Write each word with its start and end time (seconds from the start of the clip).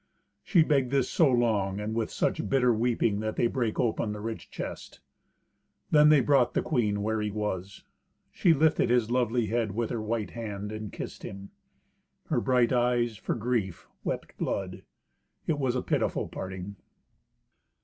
She 0.41 0.63
begged 0.63 0.89
this 0.89 1.11
so 1.11 1.29
long, 1.29 1.79
and 1.79 1.93
with 1.93 2.09
such 2.09 2.49
bitter 2.49 2.73
weeping, 2.73 3.19
that 3.19 3.35
they 3.35 3.45
brake 3.45 3.79
open 3.79 4.13
the 4.13 4.19
rich 4.19 4.49
chest. 4.49 4.99
Then 5.91 6.09
they 6.09 6.21
bought 6.21 6.55
the 6.55 6.63
queen 6.63 7.03
where 7.03 7.21
he 7.21 7.29
was. 7.29 7.83
She 8.31 8.51
lifted 8.51 8.89
his 8.89 9.11
lovely 9.11 9.45
head 9.45 9.73
with 9.73 9.91
her 9.91 10.01
white 10.01 10.31
hand, 10.31 10.71
and 10.71 10.91
kissed 10.91 11.21
him. 11.21 11.51
Her 12.29 12.41
bright 12.41 12.73
eyes, 12.73 13.15
for 13.15 13.35
grief, 13.35 13.87
wept 14.03 14.35
blood. 14.39 14.81
It 15.45 15.59
was 15.59 15.75
a 15.75 15.83
pitiful 15.83 16.27
parting. 16.27 16.77